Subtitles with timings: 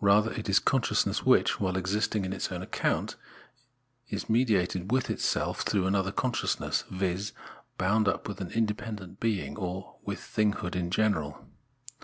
[0.00, 3.16] Rather, it is consciousness which, while existing on its own account,
[4.08, 7.32] is mediated with itself through an other consciousness, viz.
[7.76, 11.44] bound up with an independent being or with thinghood in general.